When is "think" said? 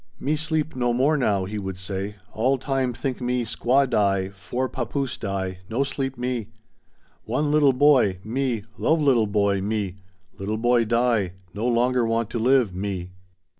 2.91-3.21